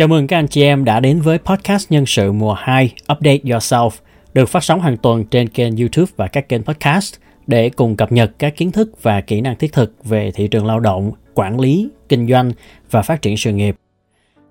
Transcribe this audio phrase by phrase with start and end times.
[0.00, 3.38] Chào mừng các anh chị em đã đến với podcast nhân sự mùa 2 Update
[3.38, 3.90] Yourself
[4.34, 7.14] được phát sóng hàng tuần trên kênh YouTube và các kênh podcast
[7.46, 10.66] để cùng cập nhật các kiến thức và kỹ năng thiết thực về thị trường
[10.66, 12.52] lao động, quản lý, kinh doanh
[12.90, 13.76] và phát triển sự nghiệp.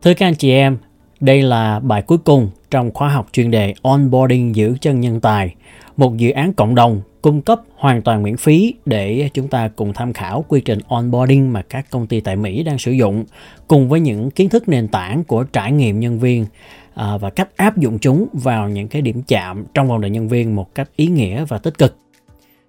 [0.02, 0.78] Thưa các anh chị em,
[1.20, 5.56] đây là bài cuối cùng trong khóa học chuyên đề Onboarding giữ chân nhân tài,
[6.00, 9.94] một dự án cộng đồng cung cấp hoàn toàn miễn phí để chúng ta cùng
[9.94, 13.26] tham khảo quy trình onboarding mà các công ty tại Mỹ đang sử dụng
[13.68, 16.46] cùng với những kiến thức nền tảng của trải nghiệm nhân viên
[16.94, 20.28] à, và cách áp dụng chúng vào những cái điểm chạm trong vòng đời nhân
[20.28, 21.98] viên một cách ý nghĩa và tích cực.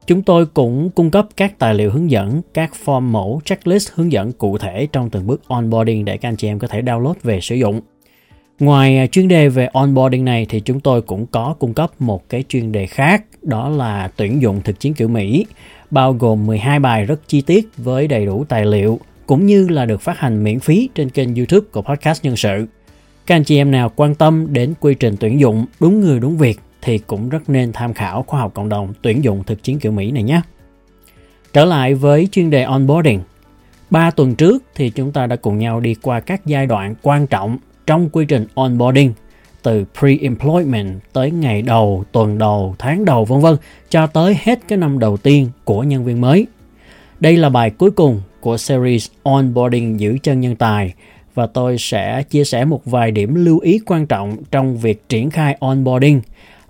[0.06, 4.12] Chúng tôi cũng cung cấp các tài liệu hướng dẫn, các form mẫu, checklist hướng
[4.12, 7.14] dẫn cụ thể trong từng bước onboarding để các anh chị em có thể download
[7.22, 7.80] về sử dụng.
[8.60, 12.28] Ngoài à, chuyên đề về onboarding này thì chúng tôi cũng có cung cấp một
[12.28, 15.46] cái chuyên đề khác, đó là tuyển dụng thực chiến kiểu Mỹ,
[15.90, 19.86] bao gồm 12 bài rất chi tiết với đầy đủ tài liệu, cũng như là
[19.86, 22.66] được phát hành miễn phí trên kênh YouTube của podcast nhân sự.
[23.26, 26.38] Các anh chị em nào quan tâm đến quy trình tuyển dụng đúng người, đúng
[26.38, 29.78] việc thì cũng rất nên tham khảo khoa học cộng đồng tuyển dụng thực chiến
[29.78, 30.40] kiểu Mỹ này nhé.
[31.52, 33.20] Trở lại với chuyên đề onboarding.
[33.90, 37.26] Ba tuần trước thì chúng ta đã cùng nhau đi qua các giai đoạn quan
[37.26, 37.58] trọng
[37.90, 39.12] trong quy trình onboarding
[39.62, 43.56] từ pre-employment tới ngày đầu, tuần đầu, tháng đầu vân vân
[43.88, 46.46] cho tới hết cái năm đầu tiên của nhân viên mới.
[47.20, 50.94] Đây là bài cuối cùng của series Onboarding giữ chân nhân tài
[51.34, 55.30] và tôi sẽ chia sẻ một vài điểm lưu ý quan trọng trong việc triển
[55.30, 56.20] khai onboarding,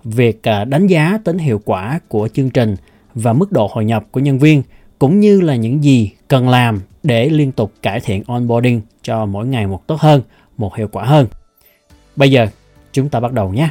[0.03, 2.75] việc à, đánh giá tính hiệu quả của chương trình
[3.15, 4.63] và mức độ hội nhập của nhân viên
[4.99, 9.47] cũng như là những gì cần làm để liên tục cải thiện onboarding cho mỗi
[9.47, 10.21] ngày một tốt hơn
[10.61, 11.27] một hiệu quả hơn.
[12.15, 12.47] Bây giờ
[12.91, 13.69] chúng ta bắt đầu nhé.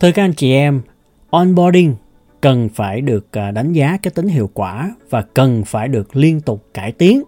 [0.00, 0.82] Thưa các anh chị em,
[1.30, 1.94] onboarding
[2.40, 6.40] cần phải được à, đánh giá cái tính hiệu quả và cần phải được liên
[6.40, 7.22] tục cải tiến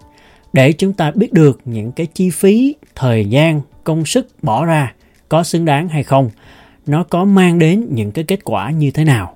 [0.52, 4.94] để chúng ta biết được những cái chi phí, thời gian công sức bỏ ra,
[5.28, 6.30] có xứng đáng hay không,
[6.86, 9.34] nó có mang đến những cái kết quả như thế nào.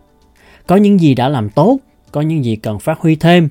[0.67, 1.79] Có những gì đã làm tốt,
[2.13, 3.49] có những gì cần phát huy thêm.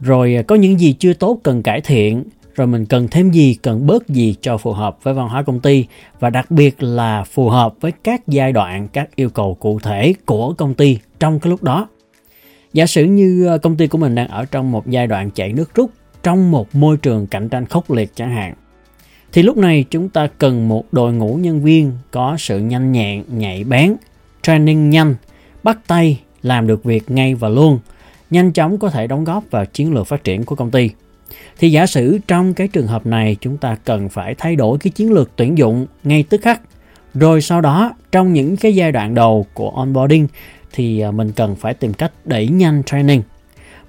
[0.00, 3.54] Rồi à, có những gì chưa tốt cần cải thiện, rồi mình cần thêm gì,
[3.62, 5.84] cần bớt gì cho phù hợp với văn hóa công ty,
[6.20, 10.14] và đặc biệt là phù hợp với các giai đoạn, các yêu cầu cụ thể
[10.26, 11.88] của công ty trong cái lúc đó.
[12.72, 15.52] Giả sử như à, công ty của mình đang ở trong một giai đoạn chạy
[15.52, 15.90] nước rút
[16.22, 18.54] trong một môi trường cạnh tranh khốc liệt chẳng hạn
[19.36, 23.24] thì lúc này chúng ta cần một đội ngũ nhân viên có sự nhanh nhẹn,
[23.28, 23.96] nhạy bén,
[24.42, 25.14] training nhanh,
[25.62, 27.78] bắt tay làm được việc ngay và luôn,
[28.30, 30.90] nhanh chóng có thể đóng góp vào chiến lược phát triển của công ty.
[31.58, 34.90] Thì giả sử trong cái trường hợp này chúng ta cần phải thay đổi cái
[34.90, 36.60] chiến lược tuyển dụng ngay tức khắc.
[37.14, 40.28] Rồi sau đó trong những cái giai đoạn đầu của onboarding
[40.72, 43.22] thì à, mình cần phải tìm cách đẩy nhanh training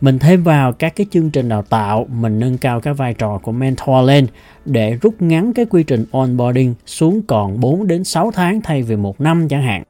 [0.01, 3.39] mình thêm vào các cái chương trình đào tạo mình nâng cao cái vai trò
[3.43, 4.27] của mentor lên
[4.65, 8.95] để rút ngắn cái quy trình onboarding xuống còn 4 đến 6 tháng thay vì
[8.95, 9.83] một năm chẳng hạn.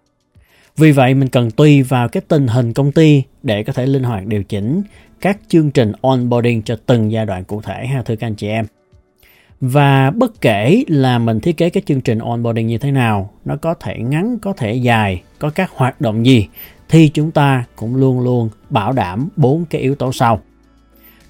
[0.78, 4.03] Vì vậy mình cần tùy vào cái tình hình công ty để có thể linh
[4.03, 4.81] hoạt điều chỉnh
[5.22, 8.47] các chương trình onboarding cho từng giai đoạn cụ thể ha thưa các anh chị
[8.47, 8.66] em.
[9.62, 13.56] Và bất kể là mình thiết kế cái chương trình onboarding như thế nào, nó
[13.56, 16.47] có thể ngắn, có thể dài, có các hoạt động gì
[16.89, 20.41] thì chúng ta cũng luôn luôn bảo đảm bốn cái yếu tố sau.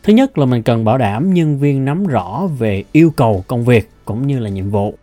[0.04, 3.66] Thứ nhất là mình cần bảo đảm nhân viên nắm rõ về yêu cầu công
[3.66, 4.96] việc cũng như là nhiệm vụ.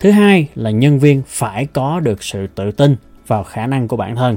[0.00, 2.96] Thứ hai là nhân viên phải có được sự tự tin
[3.26, 4.36] vào khả năng của bản thân.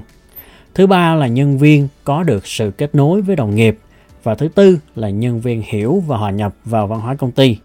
[0.74, 3.78] Thứ ba là nhân viên có được sự kết nối với đồng nghiệp
[4.24, 7.58] và thứ tư là nhân viên hiểu và hòa nhập vào văn hóa công ty.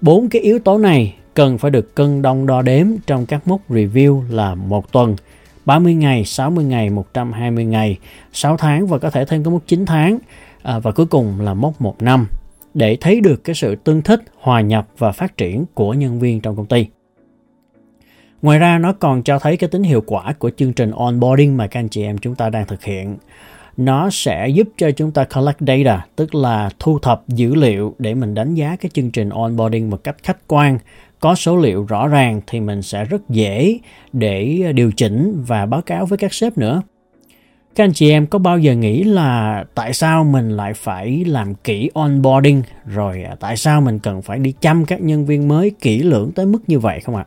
[0.00, 3.70] Bốn cái yếu tố này cần phải được cân đong đo đếm trong các mốc
[3.70, 5.16] review là một tuần
[5.64, 7.98] 30 ngày, 60 ngày, 120 ngày,
[8.32, 10.18] 6 tháng và có thể thêm cái mốc 9 tháng
[10.62, 12.26] à, và cuối cùng là mốc 1 năm
[12.74, 16.40] để thấy được cái sự tương thích, hòa nhập và phát triển của nhân viên
[16.40, 16.86] trong công ty.
[18.42, 21.66] Ngoài ra nó còn cho thấy cái tính hiệu quả của chương trình onboarding mà
[21.66, 23.16] các anh chị em chúng ta đang thực hiện.
[23.76, 28.14] Nó sẽ giúp cho chúng ta collect data, tức là thu thập dữ liệu để
[28.14, 30.78] mình đánh giá cái chương trình onboarding một cách khách quan
[31.22, 33.78] có số liệu rõ ràng thì mình sẽ rất dễ
[34.12, 36.82] để điều chỉnh và báo cáo với các sếp nữa.
[37.74, 41.54] Các anh chị em có bao giờ nghĩ là tại sao mình lại phải làm
[41.54, 42.62] kỹ onboarding?
[42.86, 46.32] Rồi à, tại sao mình cần phải đi chăm các nhân viên mới kỹ lưỡng
[46.32, 47.26] tới mức như vậy không ạ?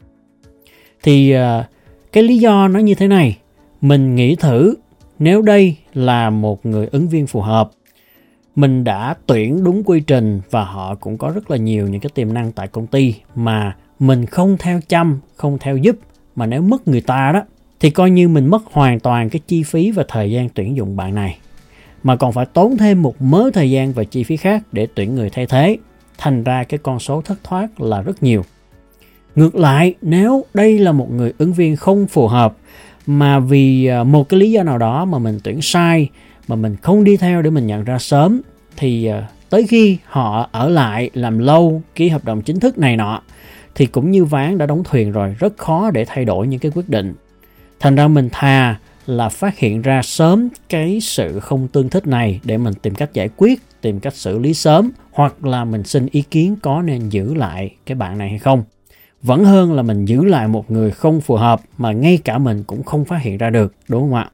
[1.04, 1.68] Thì à,
[2.12, 3.38] cái lý do nó như thế này.
[3.82, 4.76] Mình nghĩ thử,
[5.20, 7.72] nếu đây là một người ứng viên phù hợp,
[8.56, 12.10] mình đã tuyển đúng quy trình và họ cũng có rất là nhiều những cái
[12.14, 15.96] tiềm năng tại công ty mà mình không theo chăm, không theo giúp
[16.36, 17.42] mà nếu mất người ta đó
[17.80, 20.96] thì coi như mình mất hoàn toàn cái chi phí và thời gian tuyển dụng
[20.96, 21.38] bạn này.
[22.04, 25.16] Mà còn phải tốn thêm một mớ thời gian và chi phí khác để tuyển
[25.16, 25.78] người thay thế.
[26.18, 28.44] Thành ra cái con số thất thoát là rất nhiều.
[29.36, 32.56] Ngược lại nếu đây là một người ứng viên không phù hợp
[33.06, 36.10] mà vì à, một cái lý do nào đó mà mình tuyển sai
[36.48, 38.42] mà mình không đi theo để mình nhận ra sớm
[38.78, 42.98] thì à, tới khi họ ở lại làm lâu ký hợp đồng chính thức này
[42.98, 43.22] nọ
[43.76, 46.72] thì cũng như ván đã đóng thuyền rồi, rất khó để thay đổi những cái
[46.76, 47.14] quyết định.
[47.80, 52.40] Thành ra mình thà là phát hiện ra sớm cái sự không tương thích này
[52.44, 56.08] để mình tìm cách giải quyết, tìm cách xử lý sớm, hoặc là mình xin
[56.12, 58.64] ý kiến có nên giữ lại cái bạn này hay không.
[59.22, 62.64] Vẫn hơn là mình giữ lại một người không phù hợp mà ngay cả mình
[62.64, 64.30] cũng không phát hiện ra được, đúng không ạ?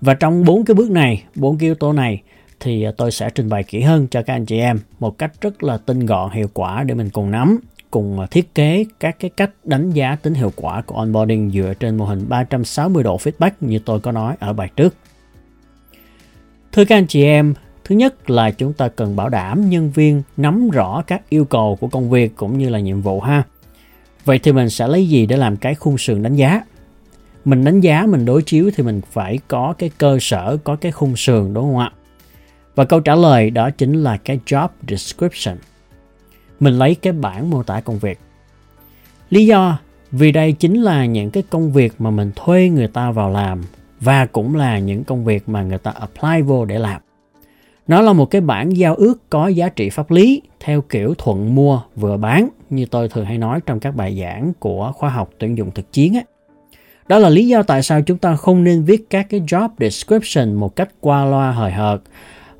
[0.00, 2.22] Và trong bốn cái bước này, bốn cái yếu tố này,
[2.60, 5.32] thì à, tôi sẽ trình bày kỹ hơn cho các anh chị em một cách
[5.40, 7.58] rất là tinh gọn, hiệu quả để mình cùng nắm
[7.90, 11.74] cùng à, thiết kế các cái cách đánh giá tính hiệu quả của onboarding dựa
[11.80, 14.94] trên mô hình 360 độ feedback như tôi có nói ở bài trước.
[16.72, 17.54] Thưa các anh chị em,
[17.84, 21.78] thứ nhất là chúng ta cần bảo đảm nhân viên nắm rõ các yêu cầu
[21.80, 23.42] của công việc cũng như là nhiệm vụ ha.
[24.24, 26.62] Vậy thì mình sẽ lấy gì để làm cái khung sườn đánh giá?
[27.44, 30.92] Mình đánh giá, mình đối chiếu thì mình phải có cái cơ sở, có cái
[30.92, 31.92] khung sườn đúng không ạ?
[32.74, 35.56] Và câu trả lời đó chính là cái job description
[36.60, 38.18] mình lấy cái bản mô tả công việc.
[39.30, 39.78] Lý do,
[40.10, 43.62] vì đây chính là những cái công việc mà mình thuê người ta vào làm,
[44.00, 47.00] và cũng là những công việc mà người ta apply vô để làm.
[47.88, 51.54] Nó là một cái bản giao ước có giá trị pháp lý, theo kiểu thuận
[51.54, 55.30] mua vừa bán, như tôi thường hay nói trong các bài giảng của khoa học
[55.38, 56.24] tuyển dụng thực chiến ấy.
[57.08, 60.54] Đó là lý do tại sao chúng ta không nên viết các cái job description
[60.54, 62.00] một cách qua loa hời hợt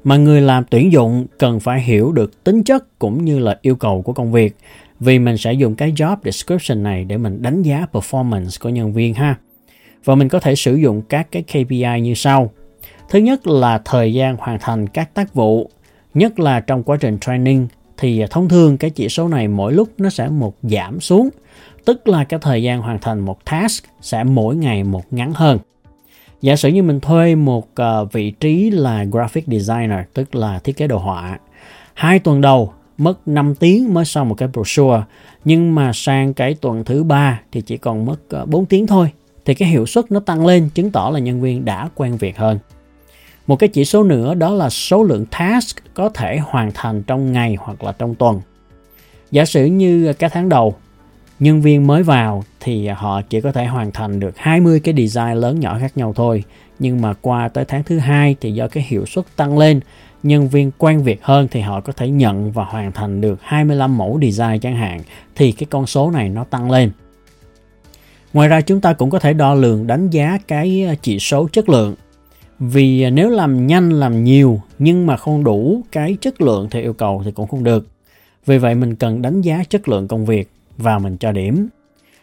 [0.05, 3.77] mà người làm tuyển dụng cần phải hiểu được tính chất cũng như là yêu
[3.77, 4.57] cầu của công việc
[5.01, 8.93] vì mình sẽ dùng cái job description này để mình đánh giá performance của nhân
[8.93, 9.37] viên ha.
[10.05, 12.51] Và mình có thể sử dụng các cái KPI như sau.
[13.11, 15.71] Thứ nhất là thời gian hoàn thành các tác vụ,
[16.15, 17.69] nhất là trong quá trình training
[17.99, 21.29] thì thông thường cái chỉ số này mỗi lúc nó sẽ một giảm xuống,
[21.85, 25.59] tức là cái thời gian hoàn thành một task sẽ mỗi ngày một ngắn hơn.
[26.43, 30.77] Giả sử như mình thuê một uh, vị trí là graphic designer, tức là thiết
[30.77, 31.39] kế đồ họa.
[31.95, 35.03] Hai tuần đầu mất 5 tiếng mới xong một cái brochure,
[35.45, 38.87] nhưng mà sang cái tuần thứ ba thì chỉ còn mất ờ, uh, 4 tiếng
[38.87, 39.11] thôi.
[39.45, 42.39] Thì cái hiệu suất nó tăng lên, chứng tỏ là nhân viên đã quen việc
[42.39, 42.59] hơn.
[43.47, 47.33] Một cái chỉ số nữa đó là số lượng task có thể hoàn thành trong
[47.33, 48.41] ngày hoặc là trong tuần.
[49.31, 50.75] Giả sử như ờ, cái tháng đầu
[51.41, 55.35] nhân viên mới vào thì họ chỉ có thể hoàn thành được 20 cái design
[55.35, 56.45] lớn nhỏ khác nhau thôi.
[56.79, 59.81] Nhưng mà qua tới tháng thứ hai thì do cái hiệu suất tăng lên,
[60.23, 63.99] nhân viên quen việc hơn thì họ có thể nhận và hoàn thành được 25
[63.99, 65.01] mẫu design chẳng hạn
[65.37, 66.91] thì cái con số này nó tăng lên.
[68.33, 71.49] Ngoài ra chúng ta cũng có thể đo lường đánh giá cái ờ, chỉ số
[71.53, 71.95] chất lượng.
[72.59, 76.83] Vì ờ, nếu làm nhanh làm nhiều nhưng mà không đủ cái chất lượng theo
[76.83, 77.87] yêu cầu thì cũng không được.
[78.47, 80.51] Vì vậy mình cần đánh giá chất lượng công việc
[80.83, 81.69] và mình cho điểm.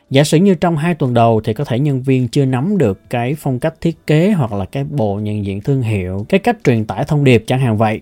[0.09, 3.09] Giả sử như trong hai tuần đầu thì có thể nhân viên chưa nắm được
[3.09, 6.57] cái phong cách thiết kế hoặc là cái bộ nhận diện thương hiệu, cái cách
[6.63, 8.01] truyền tải thông điệp chẳng hạn vậy.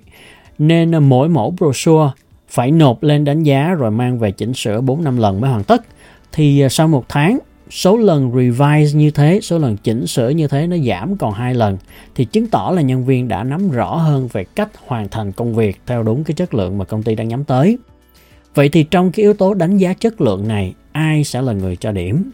[0.58, 2.12] Nên mỗi mẫu brochure
[2.50, 5.64] phải nộp lên đánh giá rồi mang về chỉnh sửa 4 năm lần mới hoàn
[5.64, 5.86] tất.
[6.32, 10.48] Thì à, sau một tháng, số lần revise như thế, số lần chỉnh sửa như
[10.48, 11.78] thế nó giảm còn hai lần
[12.16, 15.56] thì chứng tỏ là nhân viên đã nắm rõ hơn về cách hoàn thành công
[15.56, 17.78] việc theo đúng cái chất lượng mà công ty đang nhắm tới.
[18.56, 21.76] Vậy thì trong cái yếu tố đánh giá chất lượng này, ai sẽ là người
[21.76, 22.32] cho điểm?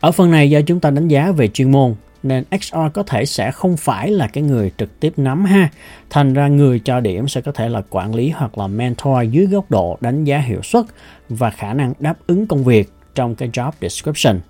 [0.00, 3.24] Ở phần này do chúng ta đánh giá về chuyên môn nên XR có thể
[3.24, 5.68] sẽ không phải là cái người trực tiếp nắm ha.
[6.10, 9.46] Thành ra người cho điểm sẽ có thể là quản lý hoặc là mentor dưới
[9.46, 10.84] góc độ đánh giá hiệu suất
[11.28, 14.40] và khả năng đáp ứng công việc trong cái job description.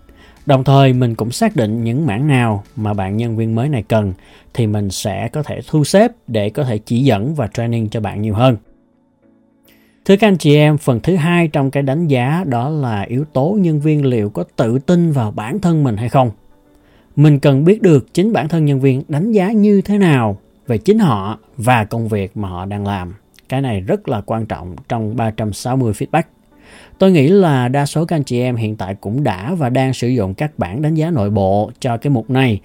[0.47, 3.83] Đồng thời mình cũng xác định những mảng nào mà bạn nhân viên mới này
[3.83, 4.13] cần
[4.55, 8.01] thì mình sẽ có thể thu xếp để có thể chỉ dẫn và training cho
[8.01, 8.57] bạn nhiều hơn.
[10.09, 13.25] Thưa các anh chị em, phần thứ hai trong cái đánh giá đó là yếu
[13.25, 16.31] tố nhân viên liệu có tự tin vào bản thân mình hay không.
[17.17, 20.79] Mình cần biết được chính bản thân nhân viên đánh giá như thế nào về
[20.79, 23.15] chính họ và công việc mà họ đang làm.
[23.49, 26.23] Cái này rất là quan trọng trong 360 feedback.
[26.99, 29.95] Tôi nghĩ là đa số các anh chị em hiện tại cũng đã và đang
[29.95, 32.61] sử dụng các bản đánh giá nội bộ cho cái mục này.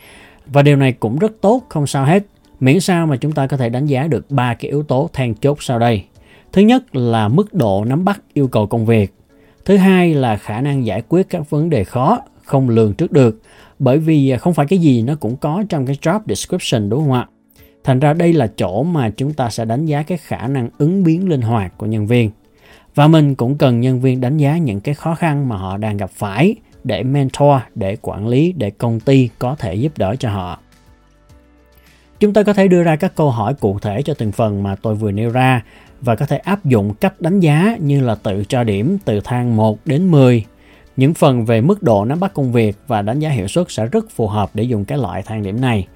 [0.45, 2.23] Và điều này cũng rất tốt, không sao hết.
[2.59, 5.35] Miễn sao mà chúng ta có thể đánh giá được ba cái yếu tố then
[5.35, 6.03] chốt sau đây.
[6.53, 9.13] Thứ nhất là mức độ nắm bắt yêu cầu công việc.
[9.65, 13.41] Thứ hai là khả năng giải quyết các vấn đề khó, không lường trước được.
[13.79, 16.99] Bởi vì à, không phải cái gì nó cũng có trong cái job description đúng
[16.99, 17.27] không ạ?
[17.83, 21.03] Thành ra đây là chỗ mà chúng ta sẽ đánh giá cái khả năng ứng
[21.03, 22.31] biến linh hoạt của nhân viên.
[22.95, 25.97] và mình cũng cần nhân viên đánh giá những cái khó khăn mà họ đang
[25.97, 30.29] gặp phải để mentor, để quản lý, để công ty có thể giúp đỡ cho
[30.29, 30.59] họ.
[32.23, 34.75] Chúng ta có thể đưa ra các câu hỏi cụ thể cho từng phần mà
[34.75, 35.63] tôi vừa nêu ra
[36.01, 39.55] và có thể áp dụng cách đánh giá như là tự cho điểm từ thang
[39.55, 40.45] 1 đến 10.
[40.97, 43.85] Những phần về mức độ nắm bắt công việc và đánh giá hiệu suất sẽ
[43.85, 45.87] rất phù hợp để dùng cái loại thang điểm này.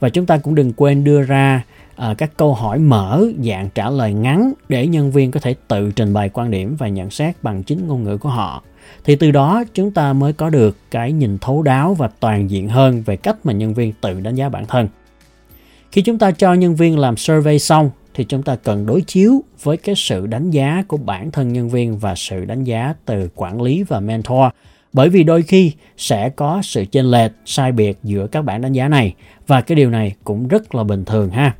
[0.00, 1.62] Và chúng ta cũng đừng quên đưa ra
[2.10, 5.90] uh, các câu hỏi mở dạng trả lời ngắn để nhân viên có thể tự
[5.90, 8.62] trình bày quan điểm và nhận xét bằng chính ngôn ngữ của họ
[9.04, 12.68] thì từ đó chúng ta mới có được cái nhìn thấu đáo và toàn diện
[12.68, 14.88] hơn về cách mà nhân viên tự đánh giá bản thân
[15.96, 19.42] khi chúng ta cho nhân viên làm survey xong, thì chúng ta cần đối chiếu
[19.62, 23.28] với cái sự đánh giá của bản thân nhân viên và sự đánh giá từ
[23.34, 24.44] quản lý và mentor.
[24.92, 28.72] Bởi vì đôi khi sẽ có sự chênh lệch, sai biệt giữa các bản đánh
[28.72, 29.14] giá này,
[29.46, 31.54] và cái điều này cũng rất là bình thường ha.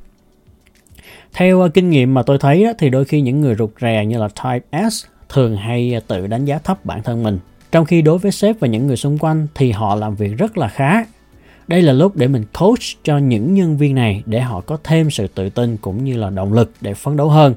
[1.33, 4.19] Theo ờ, kinh nghiệm mà tôi thấy thì đôi khi những người rụt rè như
[4.19, 7.39] là type S thường hay ờ, tự đánh giá thấp bản thân mình.
[7.73, 10.59] Trong khi đối với sếp và những người xung quanh thì họ làm việc rất
[10.59, 11.05] là khá
[11.69, 15.11] đây là lúc để mình coach cho những nhân viên này để họ có thêm
[15.11, 17.55] sự tự tin cũng như là động lực để phấn đấu hơn.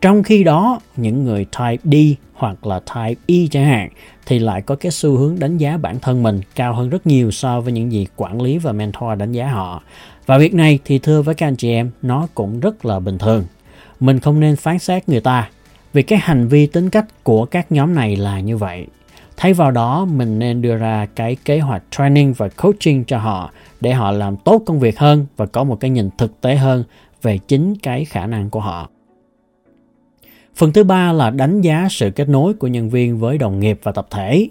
[0.00, 1.94] Trong khi đó, những người type D
[2.34, 3.88] hoặc là type E chẳng hạn
[4.26, 7.30] thì lại có cái xu hướng đánh giá bản thân mình cao hơn rất nhiều
[7.30, 9.82] so với những gì quản lý và mentor đánh giá họ.
[10.26, 13.18] Và việc này thì thưa với các anh chị em, nó cũng rất là bình
[13.18, 13.44] thường.
[14.00, 15.48] Mình không nên phán xét người ta
[15.92, 18.86] vì cái hành vi tính cách của các nhóm này là như vậy
[19.42, 23.50] thay vào đó, mình nên đưa ra cái kế hoạch training và coaching cho họ
[23.80, 26.84] để họ làm tốt công việc hơn và có một cái nhìn thực tế hơn
[27.22, 28.88] về chính cái khả năng của họ.
[30.54, 33.80] Phần thứ ba là đánh giá sự kết nối của nhân viên với đồng nghiệp
[33.82, 34.48] và tập thể.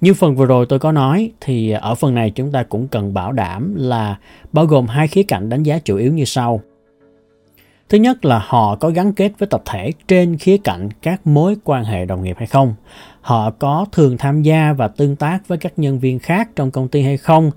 [0.00, 3.14] Như phần vừa rồi tôi có nói, thì ở phần này chúng ta cũng cần
[3.14, 4.18] bảo đảm là
[4.52, 6.60] bao gồm hai khía cạnh đánh giá chủ yếu như sau.
[7.88, 11.56] Thứ nhất là họ có gắn kết với tập thể trên khía cạnh các mối
[11.64, 12.74] quan hệ đồng nghiệp hay không.
[13.20, 16.88] Họ có thường tham gia và tương tác với các nhân viên khác trong công
[16.88, 17.50] ty hay không.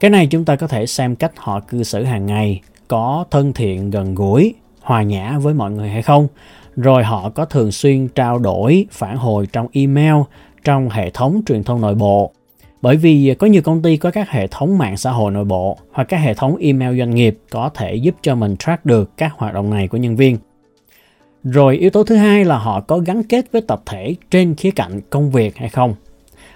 [0.00, 3.52] Cái này chúng ta có thể xem cách họ cư xử hàng ngày, có thân
[3.52, 6.28] thiện gần gũi, hòa nhã với mọi người hay không.
[6.76, 10.14] Rồi họ có thường xuyên trao đổi, phản hồi trong email,
[10.64, 12.32] trong hệ thống truyền thông nội bộ
[12.84, 15.78] bởi vì có nhiều công ty có các hệ thống mạng xã hội nội bộ
[15.92, 19.32] hoặc các hệ thống email doanh nghiệp có thể giúp cho mình track được các
[19.36, 20.38] hoạt động này của nhân viên.
[21.44, 24.70] Rồi yếu tố thứ hai là họ có gắn kết với tập thể trên khía
[24.70, 25.94] cạnh công việc hay không.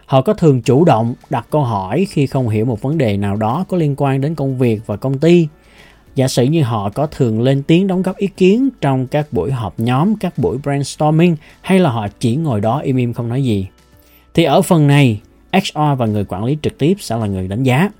[0.06, 3.36] Họ có thường chủ động đặt câu hỏi khi không hiểu một vấn đề nào
[3.36, 5.48] đó có liên quan đến công việc và công ty.
[6.14, 9.52] Giả sử như họ có thường lên tiếng đóng góp ý kiến trong các buổi
[9.52, 13.44] họp nhóm, các buổi brainstorming hay là họ chỉ ngồi đó im im không nói
[13.44, 13.66] gì.
[14.34, 15.20] Thì ở phần này
[15.52, 17.90] HR và người quản lý trực tiếp sẽ là người đánh giá.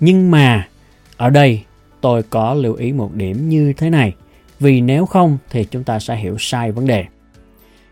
[0.00, 0.68] Nhưng mà
[1.16, 1.62] ở đây
[2.00, 4.12] tôi có lưu ý một điểm như thế này.
[4.60, 7.04] Vì nếu không thì chúng ta sẽ hiểu sai vấn đề.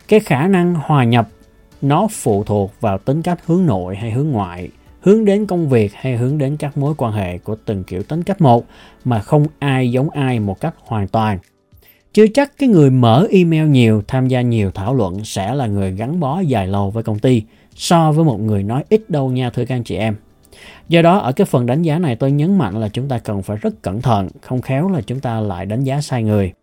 [0.07, 1.29] Cái khả năng hòa nhập
[1.81, 4.69] nó phụ thuộc vào tính cách hướng nội hay hướng ngoại,
[5.01, 8.23] hướng đến công việc hay hướng đến các mối quan hệ của từng kiểu tính
[8.23, 8.65] cách một
[9.05, 11.39] mà không ai giống ai một cách hoàn toàn.
[12.13, 15.91] Chưa chắc cái người mở email nhiều, tham gia nhiều thảo luận sẽ là người
[15.91, 17.43] gắn bó dài lâu với công ty
[17.75, 20.15] so với một người nói ít đâu nha thưa các anh chị em.
[20.89, 23.43] Do đó ở cái phần đánh giá này tôi nhấn mạnh là chúng ta cần
[23.43, 26.53] phải rất cẩn thận, không khéo là chúng ta lại đánh giá sai người.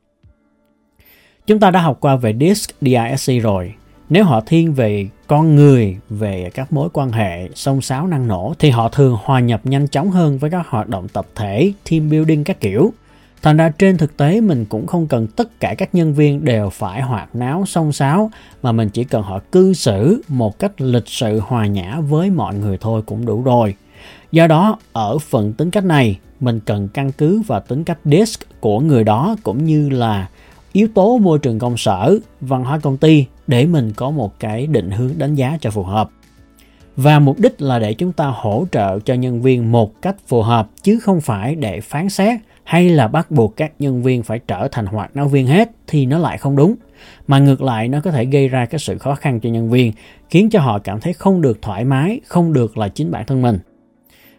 [1.47, 3.75] Chúng ta đã học qua về DISC, DISC rồi.
[4.09, 8.55] Nếu họ thiên về con người, về các mối quan hệ sông sáo năng nổ
[8.59, 12.11] thì họ thường hòa nhập nhanh chóng hơn với các hoạt động tập thể, team
[12.11, 12.93] building các kiểu.
[13.42, 16.70] Thành ra trên thực tế mình cũng không cần tất cả các nhân viên đều
[16.70, 18.30] phải hoạt náo song sáo
[18.62, 22.54] mà mình chỉ cần họ cư xử một cách lịch sự hòa nhã với mọi
[22.54, 23.75] người thôi cũng đủ rồi.
[24.32, 28.61] Do đó, ở phần tính cách này, mình cần căn cứ vào tính cách desk
[28.61, 30.28] của người đó cũng như là
[30.73, 34.66] yếu tố môi trường công sở, văn hóa công ty để mình có một cái
[34.66, 36.11] định hướng đánh giá cho phù hợp.
[36.97, 40.42] Và mục đích là để chúng ta hỗ trợ cho nhân viên một cách phù
[40.42, 42.40] hợp chứ không phải để phán xét
[42.71, 46.07] hay là bắt buộc các nhân viên phải trở thành hoạt náo viên hết thì
[46.07, 46.75] nó lại không đúng.
[47.27, 49.93] Mà ngược lại nó có thể gây ra cái sự khó khăn cho nhân viên
[50.29, 53.43] khiến cho họ cảm thấy không được thoải mái không được là chính bản thân
[53.43, 53.59] mình.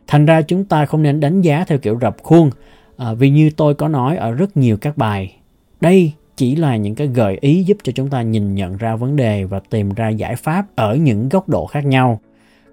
[0.08, 2.50] Thành ra chúng ta không nên đánh giá theo kiểu rập khuôn.
[2.98, 5.36] À, vì như tôi có nói ở rất nhiều các bài
[5.82, 9.16] đây chỉ là những cái gợi ý giúp cho chúng ta nhìn nhận ra vấn
[9.16, 12.20] đề và tìm ra giải pháp ở những góc độ khác nhau.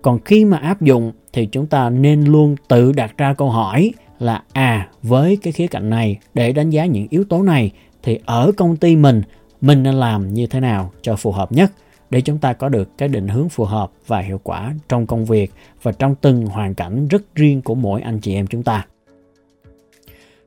[0.02, 3.92] Còn khi mà áp dụng thì chúng ta nên luôn tự đặt ra câu hỏi
[4.18, 7.72] là à với cái khía cạnh này, để đánh giá những yếu tố này,
[8.02, 9.22] thì ở công ty mình
[9.60, 11.72] mình nên làm như thế nào cho phù hợp nhất
[12.10, 15.24] để chúng ta có được cái định hướng phù hợp và hiệu quả trong công
[15.24, 18.86] việc và trong từng hoàn cảnh rất riêng của mỗi anh chị em chúng ta.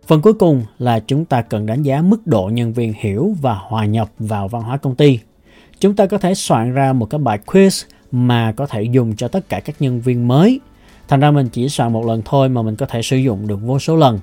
[0.07, 3.53] Phần cuối cùng là chúng ta cần đánh giá mức độ nhân viên hiểu và
[3.53, 5.19] hòa nhập vào văn hóa công ty.
[5.79, 9.27] chúng ta có thể soạn ra một cái bài quiz mà có thể dùng cho
[9.27, 10.59] tất cả các nhân viên mới.
[11.11, 13.59] Thành ra mình chỉ soạn một lần thôi mà mình có thể sử dụng được
[13.63, 14.19] vô số lần.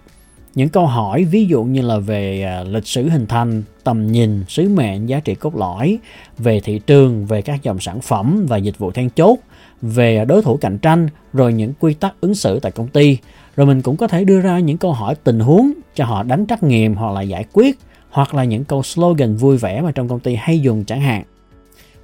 [0.54, 4.44] Những câu hỏi ví dụ như là về à, lịch sử hình thành, tầm nhìn,
[4.48, 5.98] sứ mệnh, giá trị cốt lõi,
[6.38, 9.38] về thị trường, về các dòng sản phẩm và dịch vụ then chốt,
[9.82, 13.18] về đối thủ cạnh tranh, rồi những quy tắc ứng xử tại công ty.
[13.56, 16.46] Rồi mình cũng có thể đưa ra những câu hỏi tình huống cho họ đánh
[16.46, 17.78] trắc nghiệm hoặc là giải quyết,
[18.10, 21.22] hoặc là những câu slogan vui vẻ mà trong công ty hay dùng chẳng hạn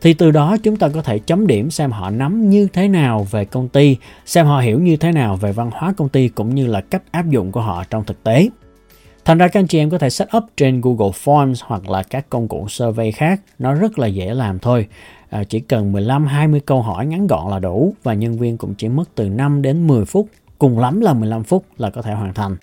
[0.04, 3.26] thì từ đó chúng ta có thể chấm điểm xem họ nắm như thế nào
[3.30, 3.96] về công ty,
[4.26, 7.02] xem họ hiểu như thế nào về văn hóa công ty cũng như là cách
[7.10, 8.48] áp dụng của họ trong thực tế.
[9.24, 12.02] Thành ra các anh chị em có thể set up trên Google Forms hoặc là
[12.02, 14.86] các công cụ survey khác, nó rất là dễ làm thôi.
[15.30, 18.88] À, chỉ cần 15-20 câu hỏi ngắn gọn là đủ và nhân viên cũng chỉ
[18.88, 22.34] mất từ 5 đến 10 phút, cùng lắm là 15 phút là có thể hoàn
[22.34, 22.56] thành.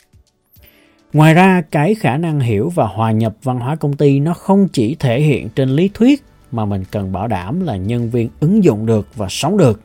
[1.13, 4.67] Ngoài ra, cái khả năng hiểu và hòa nhập văn hóa công ty nó không
[4.67, 8.63] chỉ thể hiện trên lý thuyết mà mình cần bảo đảm là nhân viên ứng
[8.63, 9.81] dụng được và sống được,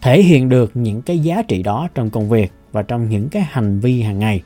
[0.00, 3.42] thể hiện được những cái giá trị đó trong công việc và trong những cái
[3.42, 4.42] hành vi hàng ngày.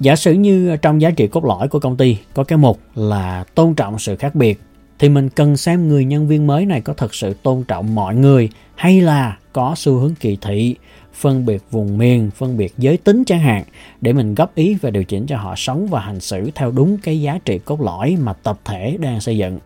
[0.00, 3.44] Giả sử như trong giá trị cốt lõi của công ty, có cái mục là
[3.54, 4.60] tôn trọng sự khác biệt,
[4.98, 8.14] thì mình cần xem người nhân viên mới này có thật sự tôn trọng mọi
[8.14, 10.76] người hay là có xu hướng kỳ thị,
[11.14, 13.64] phân biệt vùng miền, phân biệt giới tính chẳng hạn,
[14.00, 16.98] để mình góp ý và điều chỉnh cho họ sống và hành xử theo đúng
[16.98, 19.58] cái giá trị cốt lõi mà tập thể đang xây dựng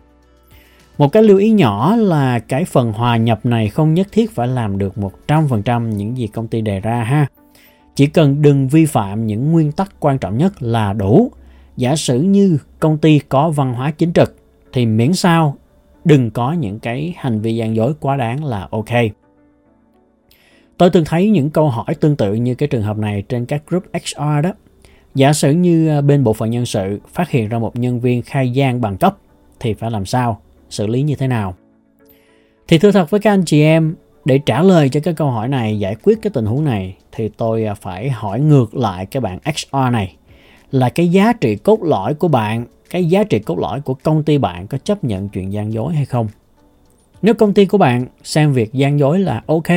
[0.97, 4.47] một cái lưu ý nhỏ là cái phần hòa nhập này không nhất thiết phải
[4.47, 4.93] làm được
[5.27, 7.27] 100% những gì công ty đề ra ha.
[7.95, 11.31] Chỉ cần đừng vi phạm những nguyên tắc quan trọng nhất là đủ.
[11.77, 14.35] Giả sử như công ty có văn hóa chính trực,
[14.73, 15.55] thì miễn sao
[16.05, 18.89] đừng có những cái hành vi gian dối quá đáng là ok.
[20.77, 23.63] Tôi từng thấy những câu hỏi tương tự như cái trường hợp này trên các
[23.67, 24.53] group HR đó.
[25.15, 28.21] Giả sử như à, bên bộ phận nhân sự phát hiện ra một nhân viên
[28.21, 29.17] khai gian bằng cấp,
[29.59, 30.41] thì phải làm sao?
[30.69, 31.55] Xử lý như thế nào.
[32.67, 35.47] Thì thưa thật với các anh chị em, để trả lời cho cái câu hỏi
[35.47, 39.21] này, giải quyết cái tình huống này, thì tôi à, phải hỏi ngược lại cái
[39.21, 40.15] bạn HR này.
[40.71, 44.23] Là cái giá trị cốt lõi của bạn, cái giá trị cốt lõi của công
[44.23, 46.27] ty bạn có chấp nhận chuyện gian dối hay không?
[47.21, 49.67] Nếu công ty của bạn xem việc gian dối là ok,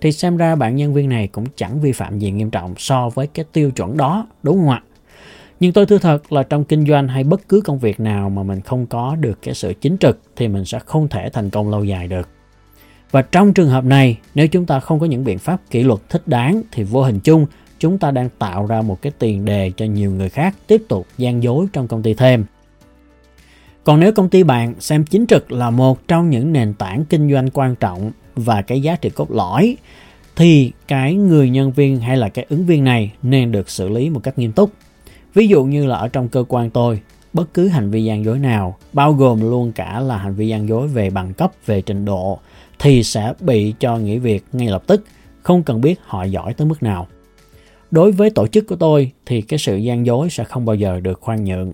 [0.00, 3.08] thì xem ra bạn nhân viên này cũng chẳng vi phạm gì nghiêm trọng so
[3.08, 4.82] với cái tiêu chuẩn đó, đúng không ạ?
[5.62, 8.42] Nhưng tôi thưa thật là trong kinh doanh hay bất cứ công việc nào mà
[8.42, 11.70] mình không có được cái sự chính trực thì mình sẽ không thể thành công
[11.70, 12.28] lâu dài được.
[13.10, 16.00] Và trong trường hợp này, nếu chúng ta không có những biện pháp kỷ luật
[16.08, 17.46] thích đáng thì vô hình chung
[17.78, 21.06] chúng ta đang tạo ra một cái tiền đề cho nhiều người khác tiếp tục
[21.18, 22.44] gian dối trong công ty thêm.
[23.84, 27.32] Còn nếu công ty bạn xem chính trực là một trong những nền tảng kinh
[27.32, 29.76] doanh quan trọng và cái giá trị cốt lõi
[30.36, 34.10] thì cái người nhân viên hay là cái ứng viên này nên được xử lý
[34.10, 34.70] một cách nghiêm túc
[35.34, 37.00] Ví dụ như là ở trong cơ quan tôi,
[37.32, 40.68] bất cứ hành vi gian dối nào, bao gồm luôn cả là hành vi gian
[40.68, 42.38] dối về bằng cấp, về trình độ,
[42.78, 45.04] thì sẽ bị cho nghỉ việc ngay lập tức,
[45.42, 47.06] không cần biết họ giỏi tới mức nào.
[47.90, 51.00] Đối với tổ chức của tôi thì cái sự gian dối sẽ không bao giờ
[51.00, 51.72] được khoan nhượng.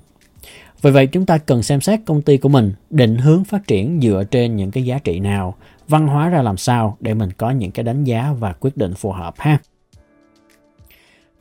[0.82, 4.00] Vì vậy chúng ta cần xem xét công ty của mình định hướng phát triển
[4.02, 5.54] dựa trên những cái giá trị nào,
[5.88, 8.94] văn hóa ra làm sao để mình có những cái đánh giá và quyết định
[8.94, 9.58] phù hợp ha.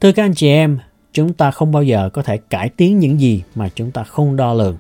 [0.02, 0.80] Thưa các anh chị em,
[1.14, 4.36] chúng ta không bao giờ có thể cải tiến những gì mà chúng ta không
[4.36, 4.78] đo lường.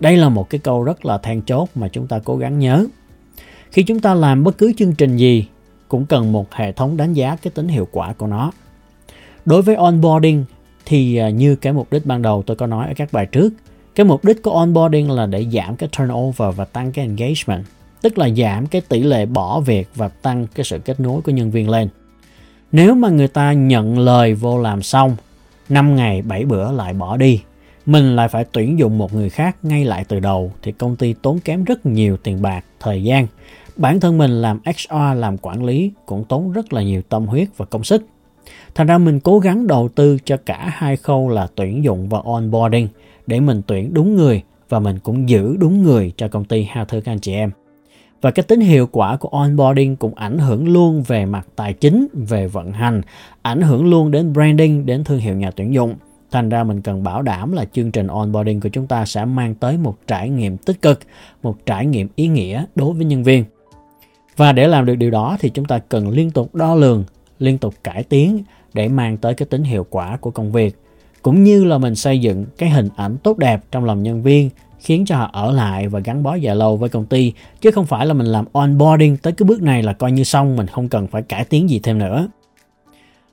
[0.00, 2.86] Đây là một cái câu rất là then chốt mà chúng ta cố gắng nhớ.
[3.70, 5.46] Khi chúng ta làm bất cứ chương trình gì,
[5.88, 8.52] cũng cần một hệ thống đánh giá cái tính hiệu quả của nó.
[9.44, 10.44] Đối với onboarding,
[10.86, 13.52] thì à, như cái mục đích ban đầu tôi có nói ở các bài trước,
[13.94, 17.64] cái mục đích của onboarding là để giảm cái turnover và tăng cái engagement,
[18.02, 21.32] tức là giảm cái tỷ lệ bỏ việc và tăng cái sự kết nối của
[21.32, 21.88] nhân viên lên.
[22.72, 25.16] Nếu mà người ta nhận lời vô làm xong
[25.68, 27.40] 5 ngày 7 bữa lại bỏ đi
[27.86, 31.14] mình lại phải tuyển dụng một người khác ngay lại từ đầu thì công ty
[31.22, 33.26] tốn kém rất nhiều tiền bạc, thời gian.
[33.76, 37.48] Bản thân mình làm HR, làm quản lý cũng tốn rất là nhiều tâm huyết
[37.56, 38.06] và công sức.
[38.74, 42.20] Thành ra mình cố gắng đầu tư cho cả hai khâu là tuyển dụng và
[42.24, 42.88] onboarding
[43.26, 46.84] để mình tuyển đúng người và mình cũng giữ đúng người cho công ty ha
[46.84, 47.50] thưa các anh chị em.
[48.24, 52.06] Và cái tính hiệu quả của onboarding cũng ảnh hưởng luôn về mặt tài chính,
[52.12, 53.02] về vận hành,
[53.42, 55.94] ảnh hưởng luôn đến branding, đến thương hiệu nhà tuyển dụng.
[56.30, 59.54] Thành ra mình cần bảo đảm là chương trình onboarding của chúng ta sẽ mang
[59.54, 61.00] tới một trải nghiệm tích cực,
[61.42, 63.44] một trải nghiệm ý nghĩa đối với nhân viên.
[64.36, 67.04] Và để làm được điều đó thì chúng ta cần liên tục đo lường,
[67.38, 68.42] liên tục cải tiến
[68.74, 70.76] để mang tới cái tính hiệu quả của công việc
[71.24, 74.50] cũng như là mình xây dựng cái hình ảnh tốt đẹp trong lòng nhân viên
[74.84, 77.86] khiến cho họ ở lại và gắn bó dài lâu với công ty chứ không
[77.86, 80.88] phải là mình làm onboarding tới cái bước này là coi như xong mình không
[80.88, 82.28] cần phải cải tiến gì thêm nữa.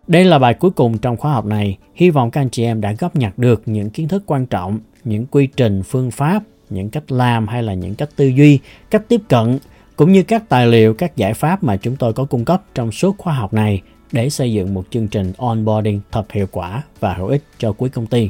[0.07, 1.77] Đây là bài cuối cùng trong khóa học này.
[1.95, 4.79] Hy vọng các anh chị em đã góp nhặt được những kiến thức quan trọng,
[5.03, 8.59] những quy trình, phương pháp những cách làm hay là những cách tư duy,
[8.89, 9.59] cách tiếp cận
[9.95, 12.91] cũng như các tài liệu, các giải pháp mà chúng tôi có cung cấp trong
[12.91, 17.13] suốt khóa học này để xây dựng một chương trình onboarding thật hiệu quả và
[17.13, 18.29] hữu ích cho quý công ty.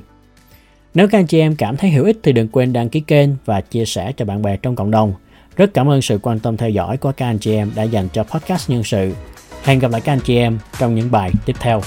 [0.94, 3.30] Nếu các anh chị em cảm thấy hữu ích thì đừng quên đăng ký kênh
[3.46, 5.14] và chia sẻ cho bạn bè trong cộng đồng.
[5.56, 8.08] Rất cảm ơn sự quan tâm theo dõi của các anh chị em đã dành
[8.14, 9.14] cho podcast nhân sự.
[9.64, 11.82] Hẹn gặp lại các anh chị em trong những bài tiếp theo.